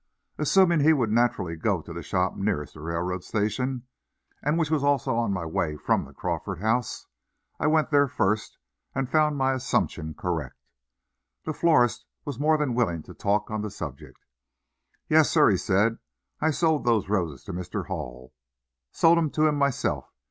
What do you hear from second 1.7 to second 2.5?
to the shop